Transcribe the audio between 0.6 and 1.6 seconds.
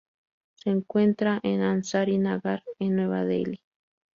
encuentra